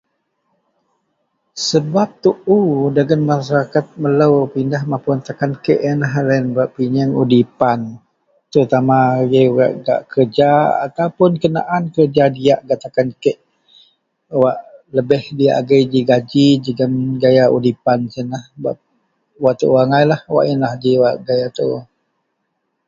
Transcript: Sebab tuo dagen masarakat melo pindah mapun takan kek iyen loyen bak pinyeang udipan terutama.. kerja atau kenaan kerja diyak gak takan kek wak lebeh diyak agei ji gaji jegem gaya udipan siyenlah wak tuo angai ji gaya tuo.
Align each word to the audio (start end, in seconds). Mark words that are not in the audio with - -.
Sebab 1.69 2.09
tuo 2.25 2.59
dagen 2.97 3.21
masarakat 3.31 3.85
melo 4.01 4.31
pindah 4.53 4.83
mapun 4.91 5.17
takan 5.27 5.51
kek 5.63 5.81
iyen 5.85 6.01
loyen 6.27 6.45
bak 6.55 6.69
pinyeang 6.75 7.13
udipan 7.21 7.79
terutama.. 8.51 8.97
kerja 10.13 10.51
atau 10.85 11.07
kenaan 11.43 11.83
kerja 11.95 12.23
diyak 12.35 12.59
gak 12.67 12.81
takan 12.83 13.09
kek 13.21 13.37
wak 14.41 14.57
lebeh 14.95 15.23
diyak 15.37 15.55
agei 15.61 15.83
ji 15.91 15.99
gaji 16.09 16.45
jegem 16.63 16.93
gaya 17.21 17.45
udipan 17.57 17.99
siyenlah 18.11 18.43
wak 19.43 19.55
tuo 19.59 19.75
angai 19.83 20.03
ji 20.81 20.91
gaya 21.27 21.47
tuo. 21.57 21.77